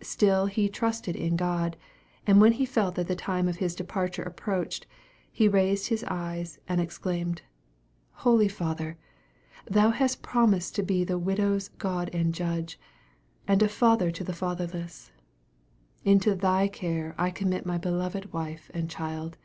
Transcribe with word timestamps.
Still 0.00 0.46
he 0.46 0.70
trusted 0.70 1.14
in 1.14 1.36
God; 1.36 1.76
and 2.26 2.40
when 2.40 2.52
he 2.52 2.64
felt 2.64 2.94
that 2.94 3.06
the 3.06 3.14
time 3.14 3.48
of 3.48 3.58
his 3.58 3.74
departure 3.74 4.22
approached, 4.22 4.86
he 5.30 5.46
raised 5.46 5.88
his 5.88 6.02
eyes, 6.04 6.58
and 6.66 6.80
exclaimed, 6.80 7.42
"Holy 8.24 8.48
Father! 8.48 8.96
Thou 9.66 9.90
hast 9.90 10.22
promised 10.22 10.74
to 10.76 10.82
be 10.82 11.04
the 11.04 11.18
widow's 11.18 11.68
God 11.68 12.08
and 12.14 12.32
judge, 12.34 12.80
and 13.46 13.62
a 13.62 13.68
Father 13.68 14.10
to 14.10 14.24
the 14.24 14.32
fatherless; 14.32 15.10
into 16.02 16.34
Thy 16.34 16.66
care 16.68 17.14
I 17.18 17.30
commit 17.30 17.66
my 17.66 17.76
beloved 17.76 18.32
wife 18.32 18.70
and 18.72 18.88
child. 18.88 19.36